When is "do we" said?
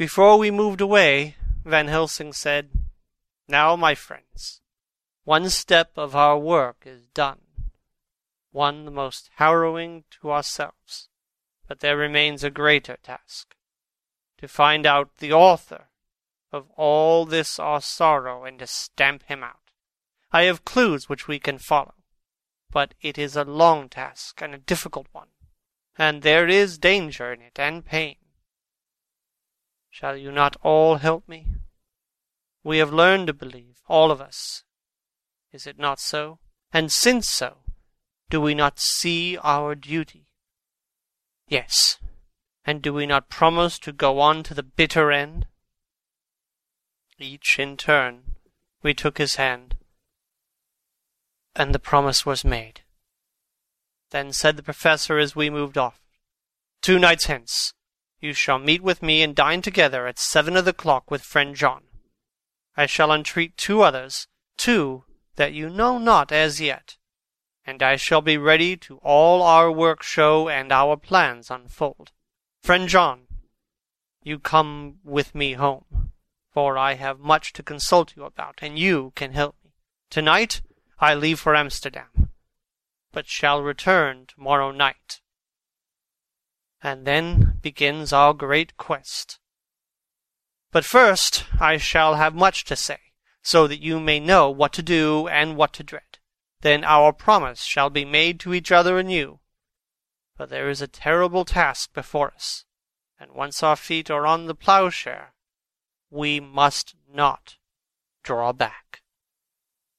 38.30-38.54, 42.80-43.06